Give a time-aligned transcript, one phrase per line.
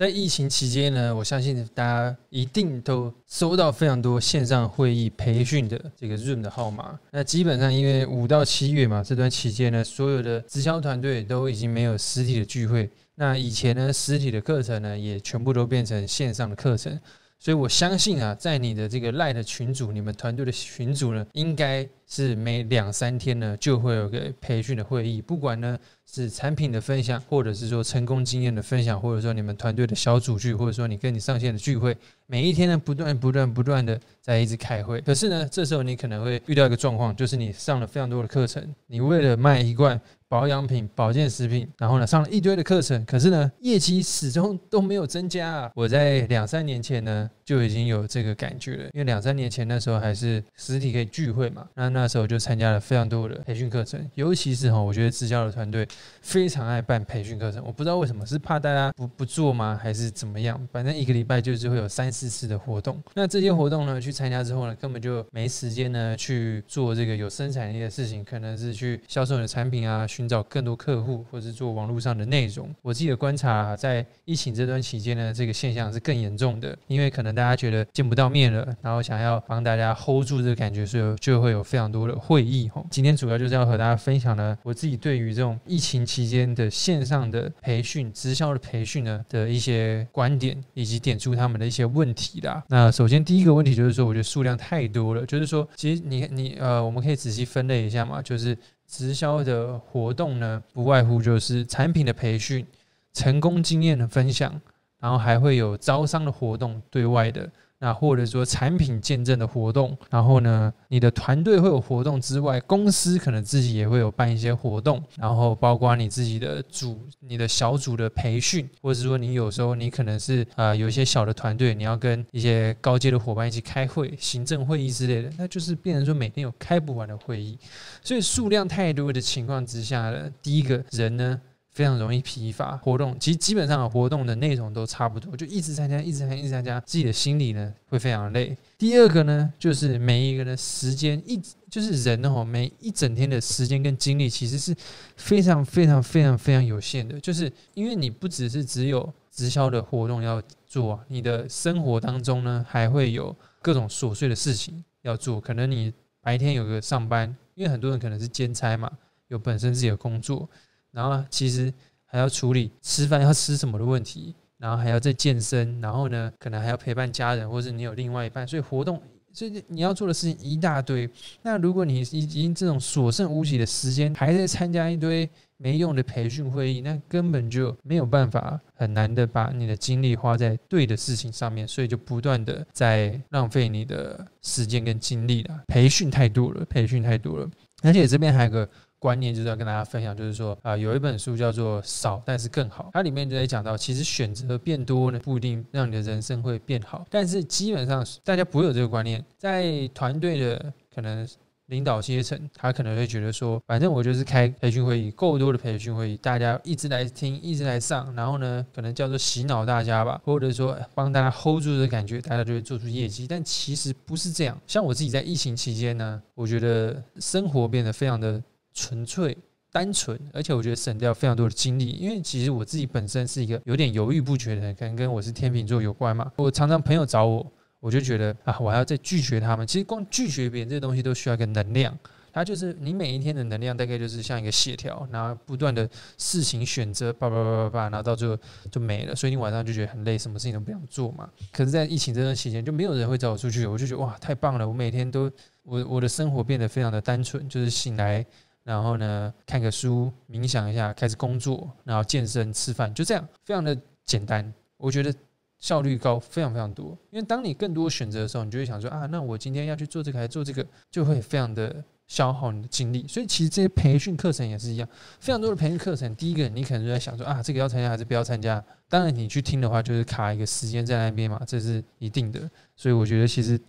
[0.00, 6.98] 在疫情期间呢，我相信大家一定都收到非常多线上会议培训的这个 Zoom 的号码。
[7.10, 12.88] 那基本上因为五到七月嘛，这段期间呢，所有的直销团队都已经没有实体的聚会。
[13.16, 16.98] 那以前呢，实体的课程呢，也全部都变成线上的课程。
[17.38, 25.78] 所以我相信啊，在你的这个 Light 群组，你们团队的群组呢，应该是每两三天呢，就会有个培训的会议，不管呢。
[26.12, 35.00] 是产品的分享，或者是说成功经验的分享，或者说你们团队的小组聚，或者说你跟你上线的聚会，每一天呢不断不断不断的在一直开会。
[35.02, 45.70] 可是呢，这时候你可能会遇到一个状况，就是你上了非常多的课程，你为了卖一罐保养品、保健食品，然后呢上了一堆的课程，可是呢业绩始终都没有增加啊。
[45.76, 55.86] 我在两三年前呢就已经有这个感觉了，因为两三年前那时候还是实体可以聚会嘛，那那那时候就参加了非常多的培训课程，尤其是哈，我觉得直销的团队。
[56.22, 60.58] 非常爱办培训课程，我不知道为什么，是怕大家不不做吗，还是怎么样？
[60.72, 63.02] 反正一个礼拜就是会有三四次的活动。
[63.14, 72.68] 那这些活动呢，去参加之后呢，根本就没时间呢去做这个有生产力的事情，可能是去销售你的产品啊，寻找更多客户，或者是做网络上的内容。
[72.82, 82.68] 我自己的观察，在疫情这段期间呢，这个现象是更严重的，因为可能大家觉得见不到面了，然后想要帮大家 hold 住这个感觉，所以就会有非常多的会议。
[82.68, 92.62] 哈，今天主要就是要和大家分享呢，我自己对于这种疫情期间的线上的培训、直销的培训呢的一些观点，以及点出他们的一些问题啦。
[92.68, 95.24] 那首先第一个问题就是说，我觉得数量太多了。
[95.26, 98.20] 就是说，其实你你呃，我们可以仔细分类一下嘛。
[98.22, 102.66] 就是直销的活动呢，不外乎就是产品的培训、
[103.12, 104.60] 成功经验的分享，
[105.00, 107.50] 然后还会有招商的活动，对外的。
[107.82, 127.58] 那或者说产品见证的活动，然后呢，你的团队会有活动之外，公司可能自己也会有办一些活动，然后包括你自己的组、你的小组的培训，或者是说你有时候你可能是啊有一些小的团队，你要跟一些高阶的伙伴一起开会、行政会议之类的，那就是变成说每天有开不完的会议，
[128.02, 131.40] 所以数量太多的情况之下呢，第一个人呢。
[131.70, 138.56] 非常容易疲乏，活动其实基本上活动的内容都差不多，就一直参加，一直参加，一直参加，自己的心理呢会非常累。
[138.76, 144.74] 第二个呢，就是每一个人时间一就是人哦，每一整天的时间跟精力其实是
[145.16, 158.90] 非常非常非常非常有限的，就是因为你不只是只有直销的活动要做，你的生活当中呢还会有各种琐碎的事情要做，可能你白天有个上班，因为很多人可能是兼差嘛，
[159.28, 160.48] 有本身自己的工作。
[160.92, 161.72] 然后其实
[162.04, 169.00] 还要处理吃饭要吃什么的问题，然后还要再健身，然后呢，可能还要陪伴家人，或者你有另外一半，所以活动，
[169.32, 171.08] 所以你要做的事情一大堆。
[171.42, 185.62] 那如果你已经这种所剩无几的时间，还在参加一堆没用的培训会议，那根本就没有办法，很难的把你的精力花在对的事情上面，所以就不断的在浪费你的时间跟精力了。
[185.68, 187.48] 培训太多了，培训太多了，
[187.82, 188.68] 而且这边还有个。
[189.00, 201.26] 观念就是要跟大家分享，就是说啊，有一本书叫做《少但是更好》，它里面就在讲到，其实选择变多呢，不一定让你的人生会变好，但是基本上大家不会有这个观念，在团队的可能
[201.68, 214.60] 领导阶层，他可能会觉得说，反正我就是开培训会议，够多的培训会议，大家一直来听，一直来上，然后呢，可能叫做洗脑大家吧，或者说帮大家 hold 住的感觉，大家就会做出业绩，但其实不是这样。
[214.66, 218.42] 像我自己在疫情期间呢，我觉得生活变得非常的。
[218.72, 219.36] 纯粹、
[219.72, 226.30] 单纯，而且我觉得省掉非常多的精力，因为其实我自己本身是一个有点犹豫不决的人，可能跟我是天秤座有关嘛。
[226.36, 229.66] 我常常朋友找我，我就觉得啊，我还要再拒绝他们。
[229.66, 231.96] 其实光拒绝别人这东西都需要一个能量，
[232.32, 235.88] 它就是你每一天的能量大概就是像一个线条，然后不断的
[236.18, 238.36] 事情选择，叭叭叭叭叭，然后到最后
[238.70, 239.14] 就没了。
[239.14, 241.28] 所以你晚上就觉得很累，什么事情都不想做嘛。
[241.52, 244.66] 可是，在疫情这段期间，就没有人会找我出去，我就觉得哇，太棒了！
[244.66, 245.30] 我每天都
[245.62, 248.24] 我我的生活变得非常的单纯，就是醒来。
[248.62, 254.52] 然后呢，看个书，冥想一下，开始工作，然后健身、吃饭，就这样，非常的简单。
[254.76, 255.12] 我觉得
[255.58, 256.96] 效率高，非常非常多。
[257.10, 263.06] 因为当你更多选择的时候，你就会想说啊，那我今天要去做这个还是做这个，就会非常的消耗你的精力。
[263.08, 266.14] 所以其实这些培训课程也是一样，非常多的培训课程。
[266.16, 268.62] 第一个，你可能就在想说啊，这个要参加还是不要参加？
[268.88, 272.40] 当然，你去听的话，就是卡一个时间在那边嘛，这是一定的。
[272.76, 273.60] 所以我觉得其实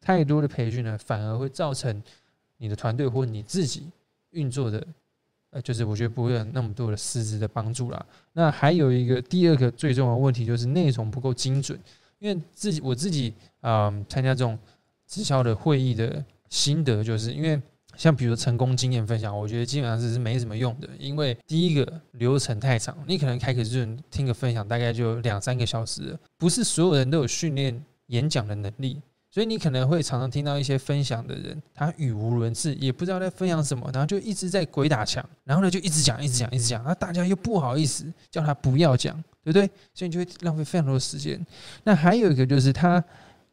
[0.00, 2.02] 太多的培训呢，反而会造成
[2.58, 3.88] 你的团队或你自己。
[4.34, 4.86] 运作的，
[5.50, 8.06] 呃，就是我觉得不会有那么多的实质的帮助啦。
[8.32, 11.78] 那还有一个第二个最重要的问题就是内容不够精准，
[12.18, 14.58] 因为自己我自己啊参加这种
[15.06, 17.60] 直销的会议的心得，就是因为
[17.96, 29.00] 像比如成功经验分享，我觉得基本上是是没什么用的，因为第一个流程太长，你可能开个润听个分享，大概就两三个小时，不是所有人都有训练演讲的能力。
[29.34, 39.68] 所以你可能会常常听到一些分享的人，他语无伦次，也不知道在分享什么，然后就一直在鬼打墙，然后呢就一直讲，一直讲，一直讲，那大家又不好意思叫他不要讲，对不对？
[39.92, 41.44] 所以你就会浪费非常多的时间。
[41.82, 43.02] 那还有一个就是他。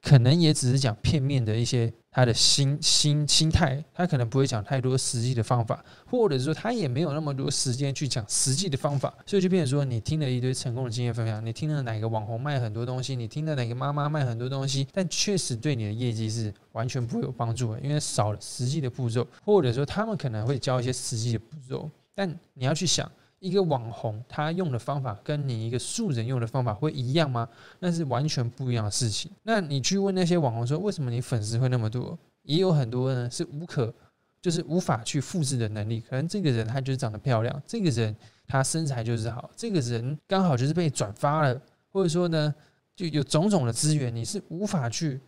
[0.03, 23.09] 可能也只是讲片面的一些他的心心心态，他可能不会讲太多实际的方法，或者说他也没有那么多时间去讲实际的方法，所以就变成说，你听了一堆成功的经验分享，你听了哪个网红卖很多东西，你听了哪个妈妈卖很多东西，但确实对你的业绩是完全不会有帮助的，因为少了实际的步骤，或者说他们可能会教一些实际的步骤，但你要去想。
[23.41, 27.49] 一个网红他用的方法跟你一个素人用的方法会一样吗？
[27.79, 29.31] 那是完全不一样的事情。
[29.41, 32.17] 那你去问那些网红说，为什么你粉丝会那么多？
[32.43, 33.91] 也有很多呢是无可，
[34.39, 35.99] 就是无法去复制的能力。
[36.01, 38.15] 可能这个人他就是长得漂亮，这个人
[38.47, 41.59] 他身材就是好，这个人刚好就是被转发了，
[41.91, 42.53] 或者说呢
[42.95, 45.19] 就有种种的资源，你是无法去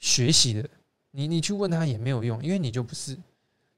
[0.00, 0.68] 学习的。
[1.12, 3.16] 你你去问他也没有用，因为你就不是。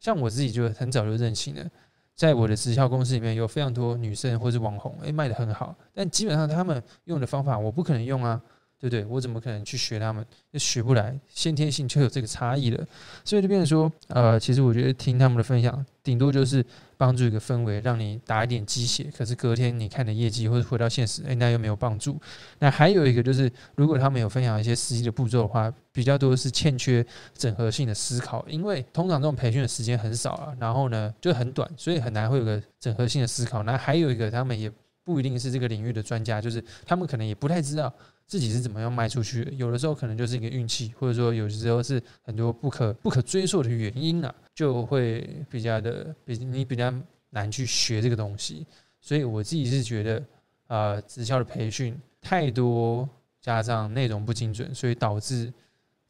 [0.00, 1.71] 像我自己就很早就认清了。
[2.14, 8.41] 在我的直销公司里面有非常多女生或者网红，诶，卖的很好，但基本上他们用的方法我不可能用啊，
[8.82, 9.05] 对不对？
[9.06, 10.26] 我怎么可能去学他们？
[10.52, 12.87] 就学不来，先天性就有这个差异了，
[13.25, 16.62] 所以就变成说，呃，其实我觉得听他们的分享，顶多就是。
[16.99, 22.17] 帮助一个氛围，让你打一点鸡血，可是隔天你看的业绩或者回到现实，哎，那又没有帮助。
[22.61, 27.05] 那还有一个就是，如果他们有分享一些实际的步骤的话，比较多是欠缺
[27.37, 33.64] 整合性的思考，因为通常这种培训的时间很少啊，然后呢就很短，所以很难会有个整合性的思考。
[33.64, 34.70] 那还有一个，他们也
[35.04, 37.93] 不一定是这个领域的专家，就是他们可能也不太知道。
[38.25, 39.50] 自己是怎么样卖出去的？
[39.52, 46.90] 有的时候可能就是一个运气，或者说有时候是很多不可不可追溯的原因啊，就会比较的比你比较
[47.28, 48.66] 难去学这个东西。
[49.02, 50.25] 所以我自己是觉得，
[50.69, 53.06] 呃，直销的培训太多，
[53.40, 55.52] 加上内容不精准，所以导致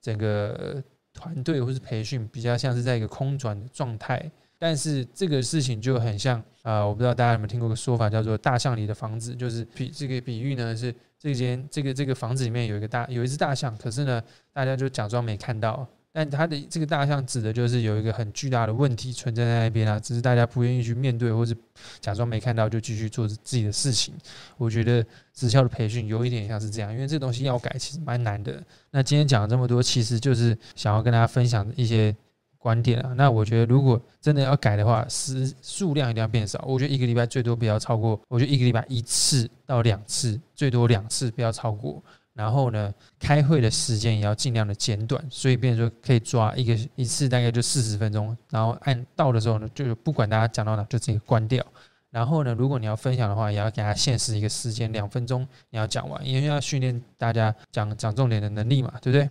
[0.00, 0.80] 整个
[1.12, 4.30] 团队或是培训比较像是在一个空转的状态。
[4.62, 10.94] 但是这个事情就很像啊，我不知道大家有没有听过个说法，叫做“大象里的房子”，就是比这个比喻呢是。
[11.18, 14.20] 这间这个这个房子里面有一个大有一只大象，可是呢，
[14.52, 15.86] 大家就假装没看到。
[16.12, 21.56] 但它的这个大象指的就是有一个很巨大的问题存在在那边啊，只是大家不愿意去面对，或是
[22.00, 24.12] 假装没看到就继续做自己的事情。
[24.56, 28.60] 我觉得职校的培训有一点像是这样，因为这东西要改其实蛮难的。
[28.90, 32.14] 那今天讲了这么多，其实就是想要跟大家分享一些。
[32.62, 36.64] 观点啊，那我觉得如果真的要改的话，时数量一定要变少。
[36.64, 42.00] 我觉得一个礼拜最多不要超过，我觉得一个礼拜一次到两次，最多两次不要超过。
[42.34, 48.34] 然后呢，开会的时间也要尽量的简短，所以变成说可以抓一个一次大概就四十分钟。
[48.48, 51.66] 然后按到的时候呢，就不管大家讲到哪就直接关掉。
[52.10, 59.28] 然后呢，如果你要分享的话，也要给他限时一个时间，两分钟你要讲完，因为要训练大家讲讲重点的能力嘛，对不对？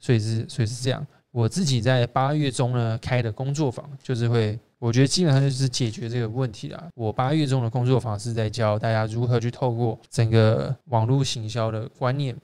[0.00, 1.06] 所以是所以是这样。
[1.32, 6.88] 我自己在八月中呢开的工作坊，就是会，我觉得基本上就是解决这个问题啦。
[6.94, 12.36] 我八月中的工作坊是在教大家如何去透过整个网络行销的观念，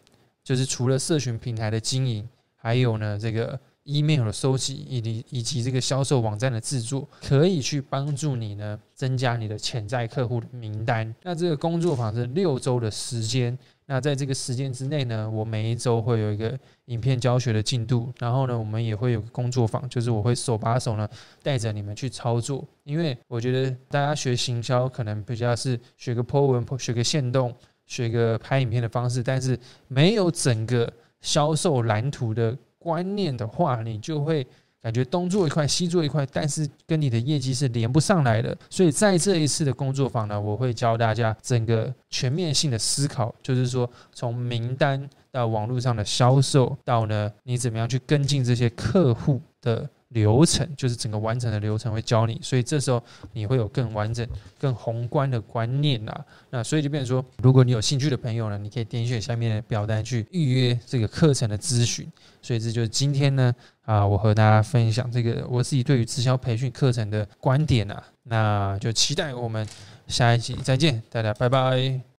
[0.42, 2.26] 就是除了社群平台的经营，
[2.56, 11.14] 还有呢这个 email 的收集，以及以及这个销售网站的制作，可以去帮助你呢增加你的潜在客户的名单。
[11.22, 13.58] 那这个工作坊是六周的时间。
[13.90, 21.08] 那在这个时间之内呢，我每一周会有一个影片教学的进度，然后呢，我们也会有个工作坊，就是我会手把手呢
[21.42, 22.62] 带着你们去操作。
[22.84, 27.54] 因为我觉得大家学行销可能比较是学个 po 文、学个线动、
[27.86, 30.92] 学个拍影片的方式，但是没有整个
[31.22, 34.46] 销售蓝图的观念的话，你就会。
[34.82, 38.56] 感觉东做一块，西做一块，但是跟你的业绩是连不上来的。
[38.70, 49.88] 所以在这一次的工作坊呢，我会教大家整个全面性的思考，就是说从名单到网络上的销售，到呢你怎么样去跟进这些客户的。
[50.10, 54.26] 流程就是整个完整的流程会教你，所以这时候你会有更完整、
[54.58, 56.24] 更宏观的观念啦。
[56.50, 62.10] 那所以就变成说，如果你有兴趣的朋友呢，你可以点选下面的表单去预约这个课程的咨询。
[62.40, 68.02] 所以这就是今天呢啊，我和大家分享这个我自己对于直销培训课程的观点啊。
[68.22, 69.66] 那就期待我们
[70.06, 72.08] 下一期再见，大家拜拜。